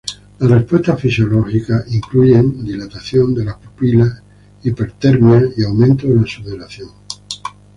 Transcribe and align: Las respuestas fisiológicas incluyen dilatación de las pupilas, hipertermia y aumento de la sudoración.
Las 0.39 0.49
respuestas 0.49 0.99
fisiológicas 0.99 1.85
incluyen 1.93 2.65
dilatación 2.65 3.35
de 3.35 3.45
las 3.45 3.57
pupilas, 3.57 4.23
hipertermia 4.63 5.43
y 5.55 5.63
aumento 5.63 6.07
de 6.07 6.15
la 6.15 6.25
sudoración. 6.25 6.89